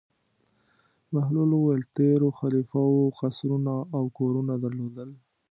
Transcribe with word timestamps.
بهلول 1.13 1.49
وویل: 1.53 1.83
تېرو 1.97 2.29
خلیفه 2.39 2.81
وو 2.93 3.03
قصرونه 3.19 3.75
او 3.95 4.03
کورونه 4.17 4.53
درلودل. 4.63 5.09